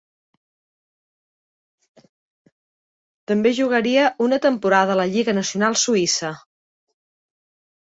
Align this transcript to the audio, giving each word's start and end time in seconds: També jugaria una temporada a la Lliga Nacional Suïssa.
També 3.33 3.53
jugaria 3.59 4.07
una 4.29 4.41
temporada 4.47 4.97
a 4.97 5.01
la 5.03 5.07
Lliga 5.13 5.39
Nacional 5.43 5.81
Suïssa. 5.85 6.35